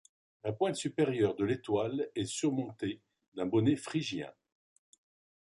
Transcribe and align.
La 0.43 0.51
pointe 0.51 0.77
supérieure 0.77 1.35
de 1.35 1.45
l'étoile 1.45 2.09
est 2.15 2.25
surmontée 2.25 3.03
d'un 3.35 3.45
bonnet 3.45 3.75
phrygien. 3.75 4.31